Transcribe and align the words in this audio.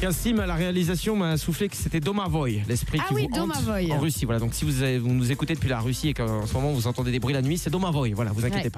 Kassim 0.00 0.38
à 0.40 0.46
la 0.46 0.54
réalisation 0.54 1.14
m'a 1.14 1.36
soufflé 1.36 1.68
que 1.68 1.76
c'était 1.76 2.00
Domavoy, 2.00 2.62
l'esprit 2.66 2.98
Ah 3.02 3.08
qui 3.08 3.14
oui, 3.14 3.26
vous 3.30 3.38
hante 3.38 3.48
Domavoy. 3.48 3.92
en 3.92 3.98
Russie. 3.98 4.24
Voilà, 4.24 4.40
donc 4.40 4.54
si 4.54 4.64
vous, 4.64 4.82
avez- 4.82 4.98
vous 4.98 5.12
nous 5.12 5.30
écoutez 5.30 5.54
depuis 5.54 5.68
la 5.68 5.78
Russie 5.80 6.08
et 6.08 6.14
qu'en 6.14 6.46
ce 6.46 6.54
moment 6.54 6.72
vous 6.72 6.86
entendez 6.86 7.10
des 7.12 7.18
bruits 7.20 7.34
la 7.34 7.42
nuit, 7.42 7.58
c'est 7.58 7.68
Domavoy. 7.68 8.12
Voilà, 8.14 8.32
vous 8.32 8.44
inquiétez 8.46 8.64
Ouais. 8.64 8.70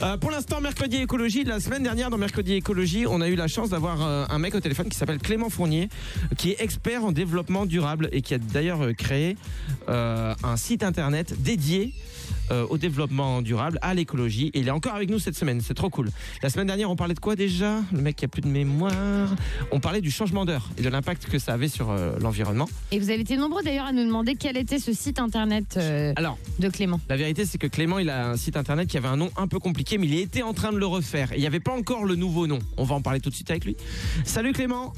pas. 0.00 0.06
Euh, 0.06 0.16
pour 0.16 0.32
l'instant, 0.32 0.60
mercredi 0.60 0.96
écologie. 0.96 1.44
La 1.44 1.60
semaine 1.60 1.84
dernière, 1.84 2.10
dans 2.10 2.18
mercredi 2.18 2.54
écologie, 2.54 3.04
on 3.08 3.20
a 3.20 3.28
eu 3.28 3.36
la 3.36 3.46
chance 3.46 3.70
d'avoir 3.70 4.02
euh, 4.04 4.24
un 4.28 4.38
mec 4.40 4.56
au 4.56 4.60
téléphone 4.60 4.88
qui 4.88 4.96
s'appelle 4.98 5.18
Clément 5.18 5.50
Fournier, 5.50 5.88
qui 6.36 6.50
est 6.50 6.60
expert 6.60 7.04
en 7.04 7.12
développement 7.12 7.64
durable 7.64 8.08
et 8.10 8.20
qui 8.20 8.34
a 8.34 8.38
d'ailleurs 8.38 8.80
créé 8.98 9.36
euh, 9.88 10.34
un 10.42 10.56
site 10.56 10.82
internet 10.82 11.40
dédié 11.40 11.94
euh, 12.50 12.66
au 12.68 12.78
développement 12.78 13.42
durable, 13.42 13.78
à 13.82 13.94
l'écologie. 13.94 14.50
Et 14.54 14.60
il 14.60 14.68
est 14.68 14.72
encore 14.72 14.94
avec 14.94 15.10
nous 15.10 15.18
cette 15.18 15.36
semaine, 15.36 15.60
c'est 15.60 15.74
trop 15.74 15.90
cool. 15.90 16.10
La 16.42 16.50
semaine 16.50 16.66
dernière, 16.66 16.90
on 16.90 16.96
parlait 16.96 17.14
de 17.14 17.20
quoi 17.20 17.36
déjà? 17.36 17.80
Le 17.92 18.00
mec 18.00 18.16
qui 18.16 18.24
a 18.24 18.28
plus 18.28 18.42
de 18.42 18.48
mémoire. 18.48 19.34
On 19.72 19.80
parlait 19.80 20.00
du 20.00 20.10
changement 20.10 20.44
d'heure 20.44 20.68
et 20.78 20.82
de 20.82 20.88
l'impact 20.88 21.26
que 21.26 21.38
ça 21.38 21.54
avait 21.54 21.68
sur 21.68 21.90
euh, 21.90 22.18
l'environnement. 22.20 22.68
Et 22.92 22.98
vous 22.98 23.10
avez 23.10 23.20
été 23.20 23.36
nombreux 23.36 23.62
d'ailleurs 23.62 23.86
à 23.86 23.92
nous 23.92 24.04
demander 24.04 24.34
quel 24.34 24.56
était 24.56 24.78
ce 24.78 24.92
site 24.92 25.18
internet 25.18 25.76
euh, 25.76 26.12
Alors, 26.16 26.38
de 26.58 26.68
Clément. 26.68 27.00
la 27.08 27.16
vérité, 27.16 27.44
c'est 27.44 27.58
que 27.58 27.66
Clément, 27.66 27.98
il 27.98 28.10
a 28.10 28.30
un 28.30 28.36
site 28.36 28.56
internet 28.56 28.88
qui 28.88 28.96
avait 28.96 29.08
un 29.08 29.16
nom 29.16 29.30
un 29.36 29.48
peu 29.48 29.58
compliqué, 29.58 29.98
mais 29.98 30.06
il 30.06 30.18
était 30.18 30.42
en 30.42 30.52
train 30.52 30.72
de 30.72 30.78
le 30.78 30.86
refaire. 30.86 31.32
Et 31.32 31.36
il 31.36 31.40
n'y 31.40 31.46
avait 31.46 31.60
pas 31.60 31.72
encore 31.72 32.04
le 32.04 32.14
nouveau 32.14 32.46
nom. 32.46 32.58
On 32.76 32.84
va 32.84 32.94
en 32.94 33.02
parler 33.02 33.20
tout 33.20 33.30
de 33.30 33.34
suite 33.34 33.50
avec 33.50 33.64
lui. 33.64 33.76
Salut 34.24 34.52
Clément 34.52 34.92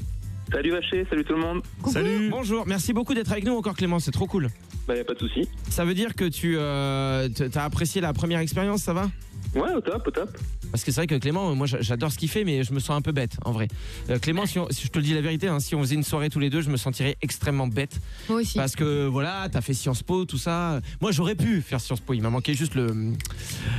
Salut 0.51 0.71
Vacher, 0.71 1.05
salut 1.09 1.23
tout 1.23 1.33
le 1.33 1.39
monde. 1.41 1.61
Coucou. 1.81 1.99
Bonjour, 2.29 2.65
merci 2.65 2.91
beaucoup 2.93 3.13
d'être 3.13 3.31
avec 3.31 3.45
nous 3.45 3.53
encore 3.55 3.75
Clément, 3.75 3.99
c'est 3.99 4.11
trop 4.11 4.25
cool. 4.25 4.49
Bah 4.87 4.95
y 4.95 4.99
a 4.99 5.03
pas 5.03 5.13
de 5.13 5.19
souci. 5.19 5.47
Ça 5.69 5.85
veut 5.85 5.93
dire 5.93 6.15
que 6.15 6.25
tu 6.25 6.55
euh, 6.57 7.29
as 7.55 7.63
apprécié 7.63 8.01
la 8.01 8.13
première 8.13 8.39
expérience, 8.39 8.81
ça 8.81 8.93
va? 8.93 9.09
Ouais, 9.55 9.73
au 9.75 9.81
top, 9.81 10.07
au 10.07 10.11
top. 10.11 10.37
Parce 10.71 10.83
que 10.83 10.91
c'est 10.91 11.01
vrai 11.01 11.07
que 11.07 11.15
Clément, 11.15 11.53
moi 11.55 11.65
j'a- 11.67 11.81
j'adore 11.81 12.11
ce 12.11 12.17
qu'il 12.17 12.29
fait, 12.29 12.43
mais 12.43 12.63
je 12.63 12.73
me 12.73 12.79
sens 12.79 12.91
un 12.97 13.01
peu 13.01 13.11
bête 13.11 13.37
en 13.45 13.51
vrai. 13.51 13.67
Euh, 14.09 14.17
Clément, 14.19 14.45
si, 14.45 14.57
on- 14.59 14.67
si 14.71 14.85
je 14.87 14.91
te 14.91 14.97
le 14.99 15.03
dis 15.03 15.13
la 15.13 15.21
vérité, 15.21 15.47
hein, 15.47 15.59
si 15.59 15.75
on 15.75 15.79
faisait 15.81 15.95
une 15.95 16.03
soirée 16.03 16.29
tous 16.29 16.39
les 16.39 16.49
deux, 16.49 16.61
je 16.61 16.69
me 16.69 16.77
sentirais 16.77 17.15
extrêmement 17.21 17.67
bête. 17.67 17.99
Moi 18.29 18.41
aussi. 18.41 18.57
Parce 18.57 18.75
que 18.75 19.05
voilà, 19.07 19.47
t'as 19.51 19.61
fait 19.61 19.73
Sciences 19.73 20.03
Po, 20.03 20.25
tout 20.25 20.37
ça. 20.37 20.81
Moi 21.01 21.11
j'aurais 21.11 21.35
pu 21.35 21.61
faire 21.61 21.79
Sciences 21.79 21.99
Po, 22.01 22.13
il 22.13 22.21
m'a 22.21 22.29
manqué 22.31 22.53
juste 22.55 22.73
le. 22.75 22.87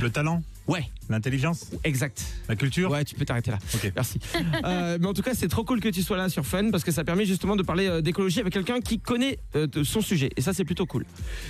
Le 0.01 0.09
talent, 0.09 0.41
Ouais, 0.71 0.85
l'intelligence, 1.09 1.69
exact. 1.83 2.23
la 2.47 2.55
culture. 2.55 2.89
Ouais, 2.91 3.03
tu 3.03 3.15
peux 3.15 3.25
t'arrêter 3.25 3.51
là. 3.51 3.57
Ok. 3.75 3.91
Merci. 3.95 4.19
Euh, 4.63 4.97
mais 5.01 5.07
en 5.07 5.13
tout 5.13 5.21
cas, 5.23 5.33
c'est 5.33 5.47
trop 5.47 5.63
cool 5.63 5.79
que 5.81 5.89
tu 5.89 6.01
sois 6.03 6.17
là 6.17 6.29
sur 6.29 6.45
Fun 6.45 6.69
parce 6.71 6.83
que 6.83 6.91
ça 6.91 7.03
permet 7.03 7.25
justement 7.25 7.55
de 7.55 7.63
parler 7.63 7.87
euh, 7.87 8.01
d'écologie 8.01 8.39
avec 8.39 8.53
quelqu'un 8.53 8.79
qui 8.79 8.99
connaît 8.99 9.39
euh, 9.55 9.65
de 9.67 9.83
son 9.83 10.01
sujet. 10.01 10.29
Et 10.37 10.41
ça, 10.41 10.53
c'est 10.53 10.63
plutôt 10.65 10.85
cool. 10.85 11.05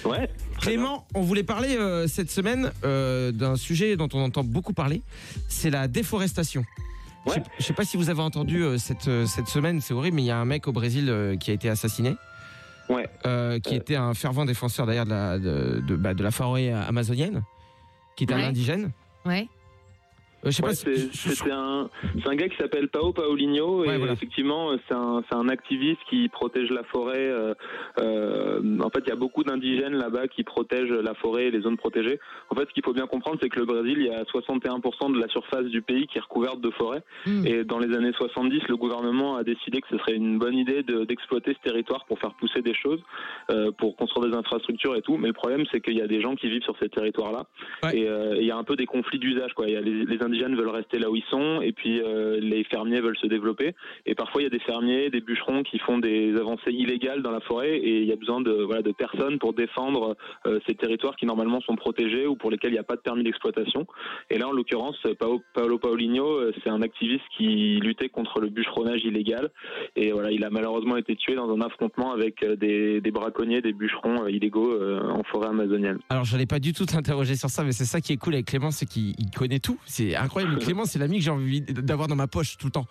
Ouais. 0.05 0.29
Clément, 0.59 1.05
on 1.13 1.21
voulait 1.21 1.43
parler 1.43 1.75
euh, 1.77 2.07
cette 2.07 2.31
semaine 2.31 2.71
euh, 2.83 3.31
d'un 3.31 3.55
sujet 3.57 3.95
dont 3.97 4.07
on 4.13 4.21
entend 4.23 4.43
beaucoup 4.43 4.73
parler. 4.73 5.01
C'est 5.49 5.69
la 5.69 5.87
déforestation. 5.87 6.63
Je 7.27 7.31
sais- 7.33 7.39
Ouais. 7.39 7.45
Je 7.59 7.63
sais 7.65 7.73
pas 7.73 7.85
si 7.85 7.97
vous 7.97 8.09
avez 8.09 8.21
entendu 8.21 8.63
euh, 8.63 8.77
cette, 8.77 9.07
euh, 9.07 9.25
cette 9.27 9.47
semaine, 9.47 9.81
c'est 9.81 9.93
horrible, 9.93 10.15
mais 10.15 10.23
il 10.23 10.27
y 10.27 10.31
a 10.31 10.37
un 10.37 10.45
mec 10.45 10.67
au 10.67 10.71
Brésil 10.71 11.09
euh, 11.09 11.35
qui 11.37 11.51
a 11.51 11.53
été 11.53 11.69
assassiné. 11.69 12.15
Ouais. 12.89 13.07
Euh, 13.27 13.59
qui 13.59 13.73
Euh. 13.75 13.77
était 13.77 13.95
un 13.95 14.13
fervent 14.13 14.45
défenseur 14.45 14.85
d'ailleurs 14.87 15.05
de 15.05 15.11
la, 15.11 15.37
de, 15.37 15.81
de, 15.85 15.95
bah, 15.95 16.13
de 16.15 16.23
la 16.23 16.31
forêt 16.31 16.71
amazonienne, 16.71 17.43
qui 18.15 18.23
était 18.23 18.33
Ouais. 18.33 18.43
un 18.43 18.47
indigène. 18.49 18.91
Ouais. 19.25 19.47
Euh, 20.45 20.49
Ouais, 20.63 20.73
c'est 20.73 20.95
si- 20.95 21.29
je- 21.29 21.33
c'est 21.35 21.51
un, 21.51 21.89
c'est 22.21 22.27
un 22.27 22.35
gars 22.35 22.47
qui 22.49 22.57
s'appelle 22.57 22.87
Pao 22.89 23.13
Paolinho 23.13 23.83
et 23.83 23.87
Ouais, 23.89 23.97
voilà. 23.97 24.13
effectivement 24.13 24.71
c'est 24.87 24.93
un, 24.95 25.23
c'est 25.29 25.35
un 25.35 25.47
activiste 25.49 25.99
qui 26.09 26.27
protège 26.29 26.69
la 26.71 26.83
forêt. 26.83 27.17
euh, 27.19 27.53
euh, 27.99 28.79
en 28.81 28.89
fait, 28.89 28.99
il 29.05 29.09
y 29.09 29.11
a 29.11 29.15
beaucoup 29.15 29.43
d'indigènes 29.43 29.95
là-bas 29.95 30.27
qui 30.27 30.43
protègent 30.43 30.91
la 30.91 31.13
forêt 31.15 31.45
et 31.47 31.51
les 31.51 31.61
zones 31.61 31.77
protégées. 31.77 32.19
En 32.49 32.55
fait, 32.55 32.67
ce 32.67 32.73
qu'il 32.73 32.83
faut 32.83 32.93
bien 32.93 33.07
comprendre, 33.07 33.37
c'est 33.41 33.49
que 33.49 33.59
le 33.59 33.65
Brésil, 33.65 33.95
il 33.97 34.05
y 34.07 34.09
a 34.09 34.23
61% 34.25 35.09
de 35.13 35.19
la 35.19 35.27
surface 35.27 35.65
du 35.65 35.81
pays 35.81 36.07
qui 36.07 36.17
est 36.17 36.21
recouverte 36.21 36.61
de 36.61 36.69
forêt. 36.71 37.03
Mm. 37.25 37.45
Et 37.47 37.63
dans 37.63 37.79
les 37.79 37.95
années 37.95 38.11
70, 38.17 38.61
le 38.67 38.77
gouvernement 38.77 39.35
a 39.35 39.43
décidé 39.43 39.81
que 39.81 39.87
ce 39.89 39.97
serait 39.99 40.15
une 40.15 40.39
bonne 40.39 40.55
idée 40.57 40.83
de- 40.83 41.03
d'exploiter 41.05 41.53
ce 41.53 41.69
territoire 41.69 42.05
pour 42.05 42.19
faire 42.19 42.33
pousser 42.35 42.61
des 42.61 42.73
choses, 42.73 43.01
euh, 43.51 43.71
pour 43.71 43.95
construire 43.95 44.29
des 44.31 44.37
infrastructures 44.37 44.95
et 44.95 45.01
tout. 45.01 45.17
Mais 45.17 45.27
le 45.27 45.33
problème, 45.33 45.63
c'est 45.71 45.81
qu'il 45.81 45.97
y 45.97 46.01
a 46.01 46.07
des 46.07 46.21
gens 46.21 46.35
qui 46.35 46.49
vivent 46.49 46.63
sur 46.63 46.77
ces 46.79 46.89
territoires-là. 46.89 47.45
Ouais. 47.83 47.97
Et 47.99 48.07
euh, 48.09 48.35
il 48.37 48.45
y 48.45 48.51
a 48.51 48.57
un 48.57 48.63
peu 48.63 48.75
des 48.75 48.85
conflits 48.85 49.19
d'usage. 49.19 49.53
quoi. 49.53 49.67
Il 49.67 49.73
y 49.73 49.77
a 49.77 49.81
Les, 49.81 50.05
les 50.05 50.21
indigènes 50.31 50.55
veulent 50.55 50.69
rester 50.69 50.97
là 50.99 51.09
où 51.09 51.15
ils 51.15 51.23
sont, 51.29 51.61
et 51.61 51.71
puis 51.73 52.01
euh, 52.01 52.39
les 52.39 52.63
fermiers 52.63 53.01
veulent 53.01 53.17
se 53.17 53.27
développer. 53.27 53.73
Et 54.05 54.15
parfois, 54.15 54.41
il 54.41 54.45
y 54.45 54.47
a 54.47 54.49
des 54.49 54.59
fermiers, 54.59 55.09
des 55.09 55.21
bûcherons 55.21 55.63
qui 55.63 55.77
font 55.79 55.97
des 55.99 56.33
avancées 56.37 56.71
illégales 56.71 57.21
dans 57.21 57.31
la 57.31 57.41
forêt, 57.41 57.77
et 57.77 58.01
il 58.01 58.07
y 58.07 58.11
a 58.11 58.15
besoin 58.15 58.41
de, 58.41 58.51
voilà, 58.51 58.81
de 58.81 58.91
personnes 58.91 59.37
pour 59.39 59.53
défendre 59.53 60.15
euh, 60.47 60.59
ces 60.67 60.75
territoires 60.75 61.15
qui 61.15 61.25
normalement 61.25 61.61
sont 61.61 61.75
protégés 61.75 62.25
ou 62.27 62.35
pour 62.35 62.49
lesquels 62.51 62.71
il 62.71 62.73
n'y 62.73 62.79
a 62.79 62.83
pas 62.83 62.95
de 62.95 63.01
permis 63.01 63.23
d'exploitation. 63.23 63.85
Et 64.29 64.37
là, 64.37 64.47
en 64.47 64.51
l'occurrence, 64.51 64.97
Pao- 65.19 65.41
Paolo 65.53 65.77
Paolinho, 65.77 66.25
euh, 66.25 66.53
c'est 66.63 66.69
un 66.69 66.81
activiste 66.81 67.23
qui 67.37 67.79
luttait 67.81 68.09
contre 68.09 68.39
le 68.39 68.49
bûcheronnage 68.49 69.03
illégal. 69.03 69.49
Et 69.95 70.11
voilà, 70.11 70.31
il 70.31 70.43
a 70.43 70.49
malheureusement 70.49 70.97
été 70.97 71.15
tué 71.15 71.35
dans 71.35 71.49
un 71.53 71.61
affrontement 71.61 72.11
avec 72.13 72.43
des, 72.45 73.01
braconniers, 73.11 73.61
des 73.61 73.73
bûcherons 73.73 74.27
illégaux 74.27 74.79
en 74.81 75.23
forêt 75.23 75.49
amazonienne. 75.49 75.99
Alors, 76.09 76.23
j'allais 76.23 76.45
pas 76.45 76.59
du 76.59 76.73
tout 76.73 76.85
t'interroger 76.85 77.35
sur 77.35 77.49
ça, 77.49 77.63
mais 77.63 77.71
c'est 77.71 77.85
ça 77.85 77.99
qui 78.01 78.13
est 78.13 78.17
cool 78.17 78.33
avec 78.35 78.45
Clément, 78.47 78.71
c'est 78.71 78.85
qu'il 78.85 79.13
il 79.17 79.29
connaît 79.31 79.59
tout. 79.59 79.77
Incroyable. 80.23 80.59
Clément, 80.59 80.85
c'est 80.85 80.99
l'ami 80.99 81.17
que 81.17 81.23
j'ai 81.23 81.31
envie 81.31 81.61
d'avoir 81.61 82.07
dans 82.07 82.15
ma 82.15 82.27
poche 82.27 82.57
tout 82.57 82.67
le 82.67 82.71
temps. 82.71 82.87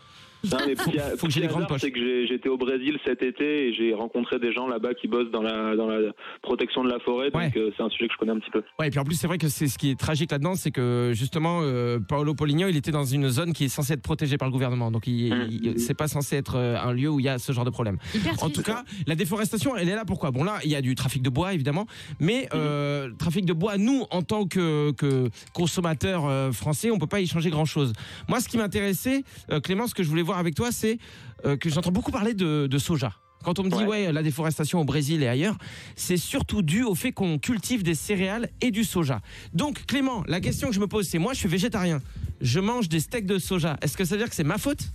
Non, 0.51 0.59
mais 0.67 0.75
Faut 1.17 1.27
que 1.27 1.33
j'ai 1.33 1.41
les 1.41 1.47
grandes 1.49 1.67
poches. 1.69 1.81
C'est 1.81 1.91
que 1.91 1.99
j'ai- 2.01 2.27
j'étais 2.27 2.49
au 2.49 2.57
Brésil 2.57 2.99
cet 3.05 3.23
été 3.23 3.69
et 3.69 3.75
j'ai 3.75 3.95
rencontré 3.95 4.39
des 4.39 4.53
gens 4.53 4.67
là-bas 4.69 4.95
qui 4.95 5.09
bossent 5.09 5.31
dans 5.31 5.43
la, 5.43 5.77
dans 5.77 5.87
la 5.87 6.13
protection 6.43 6.83
de 6.85 6.91
la 6.91 6.99
forêt. 7.01 7.31
Donc 7.31 7.57
euh, 7.57 7.71
c'est 7.77 7.83
un 7.83 7.89
sujet 7.91 8.07
que 8.09 8.15
je 8.15 8.19
connais 8.19 8.33
un 8.33 8.39
petit 8.39 8.51
peu. 8.51 8.63
Ouais, 8.79 8.89
et 8.89 8.91
puis 8.91 8.99
en 8.99 9.05
plus, 9.05 9.15
c'est 9.17 9.27
vrai 9.27 9.39
que 9.39 9.49
c'est 9.49 9.69
ce 9.69 9.79
qui 9.79 9.91
est 9.91 9.99
tragique 9.99 10.31
là-dedans, 10.31 10.55
c'est 10.55 10.71
que 10.71 11.13
justement, 11.15 11.61
euh, 11.63 11.99
Paolo 12.01 12.35
Poligno, 12.35 12.69
il 12.69 12.77
était 12.77 12.91
dans 12.91 13.05
une 13.05 13.29
zone 13.29 13.53
qui 13.53 13.65
est 13.65 13.69
censée 13.69 13.95
être 13.95 14.03
protégée 14.03 14.37
par 14.39 14.49
le 14.49 14.53
gouvernement. 14.53 14.91
Donc, 14.91 15.07
il, 15.07 15.35
Mm. 15.35 15.49
il- 15.51 15.81
c'est 15.81 15.95
pas 15.95 16.09
censé 16.09 16.37
être 16.37 16.57
euh, 16.57 16.77
un 16.81 16.93
lieu 16.93 17.09
où 17.09 17.21
il 17.21 17.27
y 17.27 17.29
a 17.29 17.39
ce 17.39 17.53
genre 17.53 17.65
de 17.65 17.71
problème. 17.71 17.99
Hyper 18.15 18.43
En 18.43 18.51
tout 18.51 18.63
cas, 18.63 18.85
la 19.07 19.15
déforestation, 19.15 19.77
elle 19.77 19.89
est 19.89 19.95
là 19.95 20.05
pourquoi? 20.07 20.31
Bon, 20.31 20.45
là, 20.45 20.59
il 20.65 20.71
y 20.71 20.77
a 20.77 20.81
du 20.83 20.95
trafic 20.95 21.23
de 21.23 21.31
bois, 21.31 21.53
évidemment, 21.55 21.87
mais 22.19 22.49
euh, 22.55 23.09
le 23.09 23.17
trafic 23.17 23.45
de 23.45 23.53
bois, 23.53 23.77
nous, 23.79 24.05
en 24.11 24.23
tant 24.23 24.47
que, 24.47 24.93
que 24.93 25.29
consommateurs 25.53 26.27
euh, 26.27 26.53
français, 26.53 26.91
on 26.91 26.99
peut 26.99 27.07
pas 27.07 27.21
y 27.21 27.27
changer 27.27 27.51
grand-chose. 27.51 27.93
Moi, 28.29 28.41
ce 28.41 28.49
qui 28.49 28.57
m'intéressait, 28.57 29.23
euh, 29.51 29.61
Clément, 29.61 29.87
ce 29.87 29.95
que 29.95 30.03
je 30.03 30.09
voulais 30.09 30.23
voir 30.23 30.30
avec 30.39 30.55
toi, 30.55 30.73
c'est 30.73 30.99
euh, 31.45 31.57
que 31.57 31.69
j'entends 31.71 31.93
beaucoup 31.93 32.13
parler 32.13 32.35
de, 32.35 32.67
de 32.67 32.79
soja. 32.79 33.13
Quand 33.43 33.59
on 33.59 33.63
me 33.63 33.71
dit 33.71 33.77
ouais. 33.77 34.07
Ouais. 34.07 34.13
la 34.13 34.23
déforestation 34.23 34.81
au 34.81 34.85
Brésil 34.85 35.23
et 35.23 35.29
ailleurs, 35.29 35.57
c'est 35.97 36.19
surtout 36.19 36.61
dû 36.61 36.83
au 36.83 36.95
fait 36.95 37.13
qu'on 37.13 37.39
cultive 37.39 37.83
des 37.83 37.95
céréales 37.95 38.51
et 38.61 38.71
du 38.71 38.85
soja. 38.85 39.21
Donc 39.55 39.87
Clément, 39.87 40.23
la 40.27 40.41
question 40.41 40.69
que 40.69 40.75
je 40.75 40.81
me 40.81 40.87
pose, 40.87 41.09
c'est 41.09 41.19
moi 41.19 41.33
je 41.33 41.39
suis 41.39 41.49
végétarien, 41.49 42.03
je 42.43 42.61
mange 42.61 42.89
des 42.89 43.01
steaks 43.01 43.27
de 43.27 43.39
soja. 43.39 43.79
Est-ce 43.81 43.97
que 43.97 44.05
ça 44.05 44.15
veut 44.15 44.21
dire 44.21 44.29
que 44.29 44.35
c'est 44.37 44.45
ma 44.45 44.59
faute? 44.59 44.91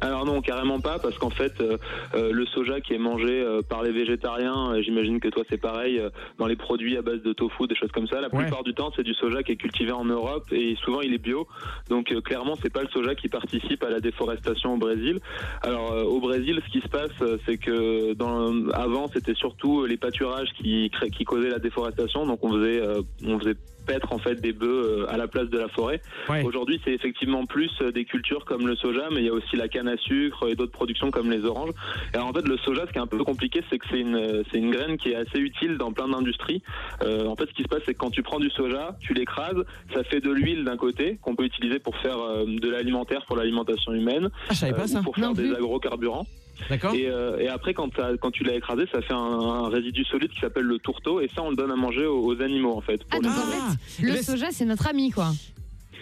Alors 0.00 0.24
non, 0.24 0.40
carrément 0.40 0.80
pas, 0.80 0.98
parce 0.98 1.18
qu'en 1.18 1.30
fait, 1.30 1.52
euh, 1.60 1.76
euh, 2.14 2.32
le 2.32 2.46
soja 2.46 2.80
qui 2.80 2.94
est 2.94 2.98
mangé 2.98 3.42
euh, 3.42 3.60
par 3.62 3.82
les 3.82 3.92
végétariens, 3.92 4.72
euh, 4.72 4.82
j'imagine 4.82 5.20
que 5.20 5.28
toi 5.28 5.42
c'est 5.50 5.60
pareil, 5.60 5.98
euh, 5.98 6.08
dans 6.38 6.46
les 6.46 6.56
produits 6.56 6.96
à 6.96 7.02
base 7.02 7.22
de 7.22 7.32
tofu, 7.32 7.66
des 7.66 7.74
choses 7.74 7.92
comme 7.92 8.06
ça, 8.06 8.20
la 8.20 8.28
Ouais. 8.32 8.44
plupart 8.44 8.62
du 8.62 8.72
temps 8.74 8.90
c'est 8.96 9.02
du 9.02 9.12
soja 9.14 9.42
qui 9.42 9.52
est 9.52 9.56
cultivé 9.56 9.92
en 9.92 10.04
Europe 10.04 10.44
et 10.52 10.76
souvent 10.84 11.00
il 11.02 11.12
est 11.12 11.18
bio. 11.18 11.46
Donc 11.88 12.12
euh, 12.12 12.20
clairement 12.20 12.54
c'est 12.62 12.72
pas 12.72 12.82
le 12.82 12.88
soja 12.88 13.14
qui 13.14 13.28
participe 13.28 13.82
à 13.84 13.90
la 13.90 14.00
déforestation 14.00 14.74
au 14.74 14.76
Brésil. 14.78 15.18
Alors 15.62 15.92
euh, 15.92 16.04
au 16.04 16.20
Brésil, 16.20 16.60
ce 16.66 16.72
qui 16.72 16.80
se 16.80 16.88
passe, 16.88 17.10
c'est 17.46 17.58
que 17.58 18.14
dans, 18.14 18.68
avant 18.70 19.08
c'était 19.08 19.34
surtout 19.34 19.84
les 19.84 19.96
pâturages 19.98 20.48
qui, 20.60 20.90
qui 21.16 21.24
causaient 21.24 21.50
la 21.50 21.58
déforestation, 21.58 22.24
donc 22.26 22.42
on 22.44 22.50
faisait, 22.52 22.80
euh, 22.80 23.02
on 23.26 23.38
faisait 23.38 23.56
paître 23.90 24.12
en 24.12 24.18
fait 24.18 24.36
des 24.40 24.52
bœufs 24.52 25.00
euh, 25.08 25.12
à 25.12 25.16
la 25.16 25.26
place 25.26 25.48
de 25.48 25.58
la 25.58 25.68
forêt. 25.68 26.00
Ouais. 26.28 26.44
Aujourd'hui, 26.44 26.80
c'est 26.84 26.92
effectivement 26.92 27.44
plus 27.46 27.70
euh, 27.82 27.90
des 27.90 28.04
cultures 28.04 28.44
comme 28.44 28.66
le 28.68 28.76
soja, 28.76 29.08
mais 29.10 29.20
il 29.20 29.26
y 29.26 29.28
a 29.28 29.32
aussi 29.32 29.56
la 29.56 29.68
canne 29.68 29.88
à 29.88 29.96
sucre 29.96 30.46
et 30.48 30.54
d'autres 30.54 30.70
productions 30.72 31.10
comme 31.10 31.30
les 31.30 31.44
oranges. 31.44 31.70
Et 32.12 32.16
alors, 32.16 32.28
en 32.28 32.32
fait, 32.32 32.46
le 32.46 32.56
soja, 32.58 32.86
ce 32.86 32.92
qui 32.92 32.98
est 32.98 33.02
un 33.02 33.06
peu 33.08 33.18
compliqué, 33.24 33.62
c'est 33.68 33.78
que 33.78 33.86
c'est 33.90 33.98
une, 34.00 34.14
euh, 34.14 34.42
c'est 34.50 34.58
une 34.58 34.70
graine 34.70 34.96
qui 34.96 35.10
est 35.10 35.16
assez 35.16 35.38
utile 35.38 35.76
dans 35.76 35.92
plein 35.92 36.08
d'industries. 36.08 36.62
Euh, 37.02 37.26
en 37.26 37.34
fait, 37.34 37.46
ce 37.48 37.54
qui 37.54 37.62
se 37.64 37.68
passe, 37.68 37.82
c'est 37.84 37.94
que 37.94 37.98
quand 37.98 38.10
tu 38.10 38.22
prends 38.22 38.38
du 38.38 38.50
soja, 38.50 38.96
tu 39.00 39.12
l'écrases, 39.14 39.64
ça 39.92 40.04
fait 40.04 40.20
de 40.20 40.30
l'huile 40.30 40.62
d'un 40.64 40.76
côté 40.76 41.18
qu'on 41.22 41.34
peut 41.34 41.44
utiliser 41.44 41.78
pour 41.80 41.96
faire 41.96 42.18
de 42.46 42.68
l'alimentaire 42.70 43.24
pour 43.26 43.36
l'alimentation 43.36 43.92
humaine, 43.92 44.28
Ah, 44.48 44.52
je 44.54 44.58
savais 44.58 44.72
pas 44.72 44.86
ça. 44.86 45.00
pour 45.02 45.16
faire 45.16 45.24
Non 45.28 45.32
des 45.32 45.50
agrocarburants. 45.52 46.26
D'accord 46.68 46.94
Et, 46.94 47.06
euh, 47.08 47.38
et 47.38 47.48
après, 47.48 47.74
quand, 47.74 47.88
tu 48.32 48.44
l'as 48.44 48.54
écrasé, 48.54 48.84
ça 48.92 49.00
fait 49.02 49.12
un, 49.14 49.16
un 49.16 49.68
résidu 49.68 50.04
solide 50.04 50.30
qui 50.30 50.40
s'appelle 50.40 50.64
le 50.64 50.78
tourteau, 50.78 51.20
et 51.20 51.28
ça, 51.34 51.42
on 51.42 51.50
le 51.50 51.56
donne 51.56 51.70
à 51.70 51.76
manger 51.76 52.06
aux, 52.06 52.24
aux 52.24 52.40
animaux, 52.42 52.76
en 52.76 52.80
fait. 52.80 53.00
Ah, 53.02 53.06
pour 53.10 53.22
donc 53.22 53.32
les- 53.32 53.38
en 53.38 53.64
Ah, 53.68 53.74
fait, 53.86 54.02
le 54.02 54.12
mais- 54.12 54.22
soja, 54.22 54.46
c'est 54.50 54.64
notre 54.64 54.88
ami, 54.88 55.10
quoi. 55.10 55.30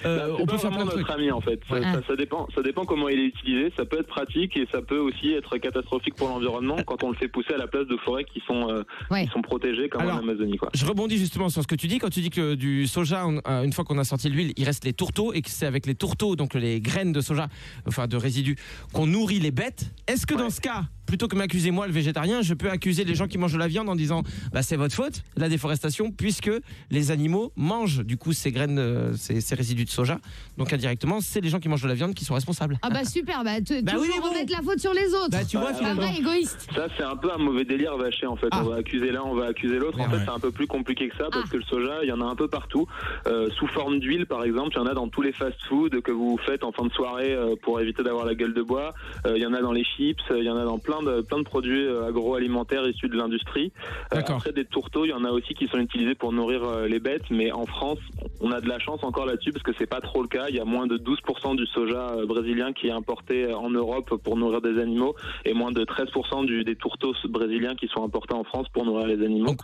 Euh, 0.04 0.16
Bah, 0.18 0.24
c'est 0.36 0.42
on 0.42 0.46
pas 0.46 0.52
peut 0.52 0.58
faire 0.58 0.70
plein 0.70 0.86
trucs. 0.86 0.98
notre 0.98 1.10
ami 1.12 1.30
en 1.30 1.40
fait. 1.40 1.60
Ça, 1.68 1.74
Ouais. 1.74 1.82
ça- 1.82 2.00
ça 2.06 2.16
dépend, 2.16 2.46
ça 2.54 2.62
dépend 2.62 2.84
comment 2.84 3.08
il 3.08 3.18
est 3.18 3.24
utilisé. 3.26 3.72
Ça 3.76 3.84
peut 3.84 3.98
être 3.98 4.06
pratique 4.06 4.56
et 4.56 4.66
ça 4.70 4.80
peut 4.82 4.98
aussi 4.98 5.32
être 5.32 5.56
catastrophique 5.58 6.14
pour 6.14 6.28
l'environnement 6.28 6.76
quand 6.86 7.02
on 7.04 7.10
le 7.10 7.16
fait 7.16 7.28
pousser 7.28 7.54
à 7.54 7.58
la 7.58 7.66
place 7.66 7.86
de 7.86 7.96
forêts 7.98 8.24
qui 8.24 8.40
sont 8.46 8.68
euh, 8.70 8.82
Ouais. 9.10 9.24
qui 9.24 9.30
sont 9.32 9.42
protégées 9.42 9.88
comme 9.88 10.02
Alors, 10.02 10.16
en 10.16 10.18
Amazonie 10.18 10.56
quoi. 10.56 10.68
Je 10.74 10.84
rebondis 10.86 11.18
justement 11.18 11.48
sur 11.48 11.62
ce 11.62 11.66
que 11.66 11.74
tu 11.74 11.86
dis 11.86 11.98
quand 11.98 12.10
tu 12.10 12.20
dis 12.20 12.30
que 12.30 12.54
du 12.54 12.86
soja, 12.86 13.26
on- 13.26 13.40
euh, 13.48 13.62
une 13.64 13.72
fois 13.72 13.84
qu'on 13.84 13.98
a 13.98 14.04
sorti 14.04 14.28
l'huile, 14.28 14.52
il 14.56 14.64
reste 14.64 14.84
les 14.84 14.92
tourteaux 14.92 15.32
et 15.32 15.42
que 15.42 15.50
c'est 15.50 15.66
avec 15.66 15.86
les 15.86 15.94
tourteaux, 15.94 16.36
donc 16.36 16.54
les 16.54 16.80
graines 16.80 17.12
de 17.12 17.20
soja, 17.20 17.48
enfin 17.86 18.06
de 18.06 18.16
résidus, 18.16 18.56
qu'on 18.92 19.06
nourrit 19.06 19.40
les 19.40 19.50
bêtes. 19.50 19.90
Est-ce 20.06 20.26
que 20.26 20.34
dans 20.34 20.50
ce 20.50 20.60
cas, 20.60 20.82
plutôt 21.08 21.26
que 21.26 21.34
m'accuser 21.36 21.70
moi 21.70 21.86
le 21.86 21.92
végétarien, 21.92 22.42
je 22.42 22.52
peux 22.52 22.68
accuser 22.70 23.02
les 23.04 23.14
gens 23.14 23.26
qui 23.26 23.38
mangent 23.38 23.54
de 23.54 23.58
la 23.58 23.66
viande 23.66 23.88
en 23.88 23.96
disant 23.96 24.22
bah 24.52 24.62
c'est 24.62 24.76
votre 24.76 24.94
faute 24.94 25.22
la 25.36 25.48
déforestation 25.48 26.10
puisque 26.12 26.50
les 26.90 27.10
animaux 27.10 27.50
mangent 27.56 28.04
du 28.04 28.18
coup 28.18 28.32
ces 28.34 28.52
graines, 28.52 28.78
euh, 28.78 29.14
ces, 29.16 29.40
ces 29.40 29.54
résidus 29.54 29.86
de 29.86 29.90
soja. 29.90 30.18
Donc 30.58 30.72
indirectement, 30.72 31.20
c'est 31.22 31.40
les 31.40 31.48
gens 31.48 31.60
qui 31.60 31.68
mangent 31.70 31.82
de 31.82 31.88
la 31.88 31.94
viande 31.94 32.14
qui 32.14 32.24
sont 32.26 32.34
responsables. 32.34 32.78
Ah 32.82 32.90
bah 32.90 33.04
super, 33.04 33.42
bah, 33.42 33.60
te- 33.62 33.80
Bah 33.82 33.92
oui, 33.98 34.08
bon. 34.20 34.28
la 34.50 34.62
faute 34.62 34.78
sur 34.80 34.92
les 34.92 35.08
autres. 35.14 35.30
Bah 35.30 35.44
tu 35.48 35.56
vois 35.56 35.72
finalement. 35.72 36.02
vrai, 36.02 36.16
égoïste. 36.18 36.68
Ça, 36.74 36.86
c'est 36.96 37.02
un 37.04 37.16
peu 37.16 37.32
un 37.32 37.38
mauvais 37.38 37.64
délire 37.64 37.96
vaché 37.96 38.26
en 38.26 38.36
fait. 38.36 38.48
Ah. 38.50 38.62
On 38.64 38.68
va 38.68 38.76
accuser 38.76 39.10
l'un, 39.10 39.22
on 39.22 39.34
va 39.34 39.46
accuser 39.46 39.78
l'autre. 39.78 39.98
En 39.98 40.04
Ouais, 40.04 40.18
fait, 40.18 40.24
c'est 40.26 40.30
un 40.30 40.38
peu 40.38 40.50
plus 40.50 40.66
compliqué 40.66 41.08
que 41.08 41.16
ça 41.16 41.24
parce 41.32 41.44
Ah. 41.46 41.50
que 41.50 41.56
le 41.56 41.62
soja, 41.64 42.00
il 42.02 42.08
y 42.08 42.12
en 42.12 42.20
a 42.20 42.24
un 42.26 42.36
peu 42.36 42.48
partout. 42.48 42.86
Euh, 43.26 43.48
sous 43.58 43.66
forme 43.68 43.98
d'huile, 43.98 44.26
par 44.26 44.44
exemple, 44.44 44.70
il 44.74 44.76
y 44.76 44.80
en 44.80 44.86
a 44.86 44.94
dans 44.94 45.08
tous 45.08 45.22
les 45.22 45.32
fast-food 45.32 46.02
que 46.02 46.12
vous 46.12 46.38
faites 46.44 46.64
en 46.64 46.72
fin 46.72 46.84
de 46.84 46.92
soirée 46.92 47.32
euh, 47.32 47.54
pour 47.62 47.80
éviter 47.80 48.02
d'avoir 48.02 48.26
la 48.26 48.34
gueule 48.34 48.52
de 48.52 48.62
bois. 48.62 48.92
Euh, 49.26 49.32
Il 49.38 49.42
y 49.42 49.46
en 49.46 49.54
a 49.54 49.62
dans 49.62 49.72
les 49.72 49.84
chips, 49.84 50.20
il 50.36 50.44
y 50.44 50.50
en 50.50 50.56
a 50.56 50.64
dans 50.64 50.78
plein 50.78 50.97
de, 51.02 51.20
plein 51.22 51.38
de 51.38 51.44
produits 51.44 51.86
euh, 51.86 52.08
agroalimentaires 52.08 52.86
issus 52.86 53.08
de 53.08 53.16
l'industrie. 53.16 53.72
Euh, 54.14 54.20
après, 54.26 54.52
des 54.52 54.64
tourteaux, 54.64 55.04
il 55.04 55.10
y 55.10 55.12
en 55.12 55.24
a 55.24 55.30
aussi 55.30 55.54
qui 55.54 55.66
sont 55.68 55.78
utilisés 55.78 56.14
pour 56.14 56.32
nourrir 56.32 56.64
euh, 56.64 56.86
les 56.86 57.00
bêtes. 57.00 57.30
Mais 57.30 57.52
en 57.52 57.66
France, 57.66 57.98
on 58.40 58.50
a 58.52 58.60
de 58.60 58.68
la 58.68 58.78
chance 58.78 59.02
encore 59.02 59.26
là-dessus 59.26 59.52
parce 59.52 59.62
que 59.62 59.72
c'est 59.78 59.86
pas 59.86 60.00
trop 60.00 60.22
le 60.22 60.28
cas. 60.28 60.46
Il 60.48 60.56
y 60.56 60.60
a 60.60 60.64
moins 60.64 60.86
de 60.86 60.96
12% 60.96 61.56
du 61.56 61.66
soja 61.66 62.16
brésilien 62.26 62.72
qui 62.72 62.88
est 62.88 62.92
importé 62.92 63.52
en 63.52 63.70
Europe 63.70 64.14
pour 64.22 64.36
nourrir 64.36 64.60
des 64.60 64.80
animaux 64.80 65.14
et 65.44 65.54
moins 65.54 65.72
de 65.72 65.84
13% 65.84 66.46
du, 66.46 66.64
des 66.64 66.76
tourteaux 66.76 67.14
brésiliens 67.28 67.74
qui 67.74 67.88
sont 67.88 68.04
importés 68.04 68.34
en 68.34 68.44
France 68.44 68.68
pour 68.72 68.84
nourrir 68.84 69.06
les 69.06 69.24
animaux. 69.24 69.46
Donc, 69.46 69.60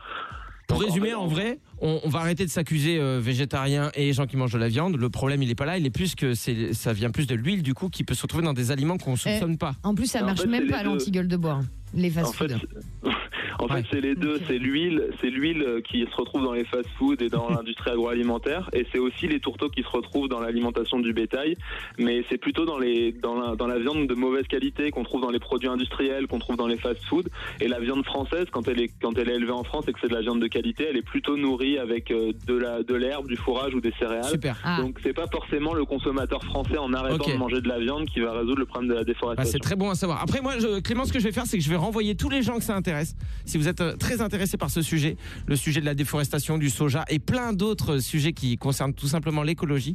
Pour 0.66 0.78
Donc, 0.78 0.88
résumer, 0.88 1.14
en 1.14 1.26
vrai, 1.26 1.58
on, 1.80 2.00
on 2.04 2.08
va 2.08 2.20
arrêter 2.20 2.44
de 2.44 2.50
s'accuser 2.50 2.98
euh, 2.98 3.20
végétariens 3.20 3.90
et 3.94 4.12
gens 4.12 4.26
qui 4.26 4.36
mangent 4.36 4.52
de 4.52 4.58
la 4.58 4.68
viande. 4.68 4.96
Le 4.96 5.10
problème, 5.10 5.42
il 5.42 5.50
est 5.50 5.54
pas 5.54 5.66
là. 5.66 5.76
Il 5.76 5.84
est 5.84 5.90
plus 5.90 6.14
que 6.14 6.34
c'est, 6.34 6.72
ça 6.72 6.92
vient 6.92 7.10
plus 7.10 7.26
de 7.26 7.34
l'huile 7.34 7.62
du 7.62 7.74
coup 7.74 7.88
qui 7.90 8.04
peut 8.04 8.14
se 8.14 8.22
retrouver 8.22 8.44
dans 8.44 8.54
des 8.54 8.70
aliments 8.70 8.96
qu'on 8.96 9.16
soupçonne 9.16 9.58
pas. 9.58 9.74
En 9.82 9.94
plus, 9.94 10.06
ça 10.06 10.22
marche 10.22 10.40
fait, 10.40 10.46
même 10.46 10.68
pas 10.68 10.78
à 10.78 10.82
l'anti-gueule 10.82 11.28
de 11.28 11.36
bois, 11.36 11.60
hein, 11.62 11.66
les 11.92 12.18
En 12.18 12.32
fait, 12.32 12.52
en 13.58 13.68
fait 13.68 13.84
c'est 13.90 14.00
les 14.00 14.14
deux. 14.14 14.40
C'est 14.46 14.58
l'huile, 14.58 15.10
c'est 15.20 15.30
l'huile 15.30 15.82
qui 15.88 16.00
se 16.10 16.16
retrouve 16.16 16.42
dans 16.42 16.52
les 16.52 16.64
fast-foods 16.64 17.16
et 17.20 17.28
dans 17.28 17.48
l'industrie 17.50 17.90
agroalimentaire, 17.90 18.68
et 18.72 18.86
c'est 18.92 18.98
aussi 18.98 19.26
les 19.28 19.40
tourteaux 19.40 19.68
qui 19.68 19.82
se 19.82 19.88
retrouvent 19.88 20.28
dans 20.28 20.40
l'alimentation 20.40 20.98
du 21.00 21.12
bétail. 21.12 21.56
Mais 21.98 22.24
c'est 22.28 22.38
plutôt 22.38 22.64
dans 22.64 22.78
les 22.78 23.12
dans 23.12 23.34
la, 23.38 23.56
dans 23.56 23.66
la 23.66 23.78
viande 23.78 24.06
de 24.06 24.14
mauvaise 24.14 24.46
qualité 24.46 24.90
qu'on 24.90 25.04
trouve 25.04 25.20
dans 25.22 25.30
les 25.30 25.38
produits 25.40 25.68
industriels, 25.68 26.26
qu'on 26.26 26.38
trouve 26.38 26.56
dans 26.56 26.66
les 26.66 26.76
fast-foods. 26.78 27.28
Et 27.60 27.68
la 27.68 27.80
viande 27.80 28.04
française, 28.04 28.46
quand 28.50 28.68
elle 28.68 28.80
est 28.80 28.90
quand 29.00 29.16
elle 29.18 29.28
est 29.30 29.34
élevée 29.36 29.52
en 29.52 29.64
France 29.64 29.84
et 29.88 29.92
que 29.92 29.98
c'est 30.00 30.08
de 30.08 30.14
la 30.14 30.20
viande 30.22 30.40
de 30.40 30.46
qualité, 30.46 30.86
elle 30.90 30.96
est 30.96 31.02
plutôt 31.02 31.36
nourrie 31.36 31.78
avec 31.78 32.10
euh, 32.10 32.32
de 32.46 32.54
la 32.54 32.82
de 32.82 32.94
l'herbe, 32.94 33.26
du 33.28 33.36
fourrage 33.36 33.74
ou 33.74 33.80
des 33.80 33.92
céréales. 33.98 34.24
Super. 34.24 34.56
Ah. 34.64 34.78
Donc 34.80 34.98
c'est 35.02 35.12
pas 35.14 35.26
forcément 35.26 35.74
le 35.74 35.84
consommateur 35.84 36.42
français 36.44 36.78
en 36.78 36.92
arrêtant 36.92 37.28
de 37.30 37.36
manger 37.36 37.60
de 37.60 37.68
la 37.68 37.78
viande 37.78 38.06
qui 38.06 38.20
va 38.20 38.32
résoudre 38.32 38.58
le 38.58 38.66
problème 38.66 38.88
de 38.90 38.94
la 38.94 39.00
Bah, 39.00 39.04
déforestation. 39.04 39.52
c'est 39.52 39.58
très 39.58 39.76
bon 39.76 39.90
à 39.90 39.94
savoir. 39.94 40.22
Après, 40.22 40.40
moi, 40.40 40.54
je- 40.58 40.80
Clément, 40.80 41.04
ce 41.04 41.12
que 41.12 41.18
je 41.18 41.24
vais 41.24 41.32
faire, 41.32 41.46
c'est 41.46 41.56
que 41.58 41.64
je 41.64 41.70
vais 41.70 41.76
renvoyer 41.76 42.14
tous 42.16 42.28
les 42.28 42.42
gens 42.42 42.56
que 42.58 42.64
ça 42.64 42.74
intéresse. 42.76 43.14
Si 43.54 43.58
vous 43.58 43.68
êtes 43.68 43.80
euh, 43.82 43.94
très 43.94 44.20
intéressé 44.20 44.56
par 44.56 44.68
ce 44.68 44.82
sujet, 44.82 45.16
le 45.46 45.54
sujet 45.54 45.80
de 45.80 45.86
la 45.86 45.94
déforestation, 45.94 46.58
du 46.58 46.70
soja 46.70 47.04
et 47.08 47.20
plein 47.20 47.52
d'autres 47.52 47.98
sujets 47.98 48.32
qui 48.32 48.56
concernent 48.56 48.94
tout 48.94 49.06
simplement 49.06 49.44
l'écologie, 49.44 49.94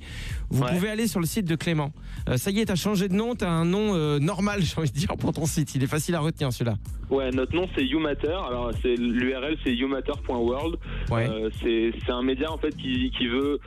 vous 0.50 0.64
Ouais. 0.64 0.70
pouvez 0.74 0.88
aller 0.90 1.08
sur 1.08 1.20
le 1.20 1.26
site 1.26 1.44
de 1.46 1.56
Clément. 1.58 1.92
Euh, 2.30 2.38
ça 2.38 2.52
y 2.52 2.62
est, 2.62 2.66
t'as 2.68 2.76
changé 2.76 3.10
de 3.10 3.14
nom, 3.16 3.36
t'as 3.36 3.50
un 3.50 3.66
nom 3.66 3.96
euh, 3.96 4.18
normal, 4.20 4.62
j'ai 4.64 4.78
envie 4.78 4.92
de 4.92 4.98
dire, 4.98 5.10
pour 5.20 5.34
ton 5.34 5.46
site. 5.46 5.76
Il 5.76 5.84
est 5.84 5.88
facile 5.88 6.16
à 6.16 6.22
retenir 6.22 6.54
celui-là. 6.54 6.78
Ouais, 7.10 7.32
notre 7.32 7.54
nom 7.54 7.68
c'est 7.76 7.84
YouMatter. 7.84 8.28
Alors 8.48 8.72
c'est 8.82 8.96
l'URL 8.96 9.58
c'est 9.66 9.74
youmatter.world. 9.76 10.78
Ouais. 11.12 11.28
Euh, 11.28 11.50
c'est 11.62 11.92
c'est 12.06 12.12
un 12.14 12.22
média 12.22 12.50
en 12.52 12.58
fait 12.60 12.74
qui, 12.78 13.12
qui 13.18 13.28
veut 13.28 13.60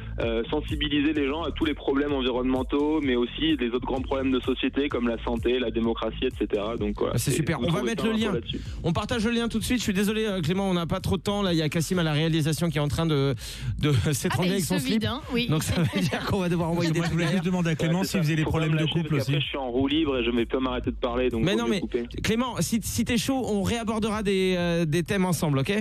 sensibiliser 0.48 1.12
les 1.12 1.26
gens 1.26 1.42
à 1.42 1.50
tous 1.50 1.64
les 1.64 1.74
problèmes 1.74 2.12
environnementaux, 2.12 3.00
mais 3.02 3.16
aussi 3.16 3.56
les 3.58 3.68
autres 3.70 3.84
grands 3.84 4.00
problèmes 4.00 4.30
de 4.30 4.38
société 4.40 4.88
comme 4.88 5.08
la 5.08 5.22
santé, 5.24 5.58
la 5.58 5.70
démocratie, 5.72 6.24
etc. 6.24 6.62
Donc 6.78 6.94
voilà, 6.98 7.14
Ah, 7.16 7.18
c'est 7.18 7.32
super. 7.32 7.60
On 7.60 7.68
va 7.70 7.82
mettre 7.82 8.06
le 8.06 8.12
lien. 8.12 8.32
là-dessus. 8.32 8.60
On 8.84 8.92
partage 8.92 9.24
le 9.26 9.32
lien 9.32 9.48
tout 9.48 9.58
de 9.58 9.64
suite. 9.64 9.71
Je 9.78 9.82
suis 9.82 9.92
désolé, 9.92 10.26
euh, 10.26 10.40
Clément, 10.40 10.68
on 10.68 10.74
n'a 10.74 10.86
pas 10.86 11.00
trop 11.00 11.16
de 11.16 11.22
temps. 11.22 11.42
Là, 11.42 11.52
il 11.52 11.56
y 11.58 11.62
a 11.62 11.68
Cassim 11.68 11.98
à 11.98 12.02
la 12.02 12.12
réalisation 12.12 12.68
qui 12.70 12.78
est 12.78 12.80
en 12.80 12.88
train 12.88 13.06
de, 13.06 13.34
de 13.78 13.92
Ah, 14.06 14.12
s'étrangler 14.12 14.50
mais 14.50 14.56
il 14.58 14.58
avec 14.58 14.64
son 14.64 14.78
slip. 14.78 14.92
vide, 14.94 15.06
hein, 15.06 15.20
oui. 15.32 15.46
Donc 15.48 15.62
ça 15.62 15.74
veut 15.80 16.00
dire 16.00 16.24
qu'on 16.26 16.38
va 16.38 16.48
devoir 16.48 16.70
envoyer 16.70 16.90
des 16.90 17.02
je 17.02 17.10
voulais 17.10 17.28
juste 17.28 17.44
demander 17.44 17.70
à 17.70 17.74
Clément 17.74 18.04
s'il 18.04 18.20
faisait 18.20 18.36
des 18.36 18.44
problèmes 18.44 18.76
de 18.76 18.84
couple 18.86 19.14
aussi. 19.16 19.32
je 19.34 19.40
suis 19.40 19.56
en 19.58 19.70
roue 19.70 19.86
libre 19.88 20.18
et 20.18 20.24
je 20.24 20.30
ne 20.30 20.36
vais 20.36 20.46
pas 20.46 20.60
m'arrêter 20.60 20.90
de 20.90 20.96
parler. 20.96 21.30
Donc 21.30 21.42
Mais 21.44 21.56
non, 21.56 21.66
mais 21.68 21.80
couper. 21.80 22.06
Clément, 22.22 22.56
si, 22.60 22.80
si 22.82 23.04
t'es 23.04 23.16
chaud, 23.18 23.42
on 23.46 23.62
réabordera 23.62 24.22
des, 24.22 24.54
euh, 24.58 24.84
des 24.84 25.02
thèmes 25.02 25.24
ensemble, 25.24 25.58
ok? 25.60 25.72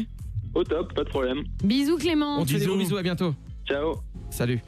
Au 0.53 0.63
top, 0.63 0.94
pas 0.94 1.03
de 1.03 1.09
problème. 1.09 1.44
Bisous 1.63 1.97
Clément. 1.97 2.39
On 2.39 2.45
te 2.45 2.51
fait 2.51 2.53
des 2.53 2.59
Bisous. 2.59 2.69
gros 2.71 2.79
bisous, 2.79 2.97
à 2.97 3.03
bientôt. 3.03 3.33
Ciao. 3.67 3.95
Salut. 4.29 4.61